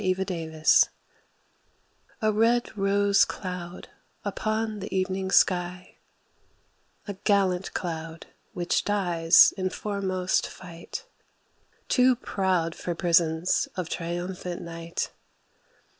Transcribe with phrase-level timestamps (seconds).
[0.01, 0.91] THE LAST CLOUD
[2.23, 3.89] A red rose cloud
[4.25, 5.97] upon the evening sky,
[7.07, 11.05] A gallant cloud which dies in foremost fight,
[11.87, 15.11] Too proud for prisons of triumphant night.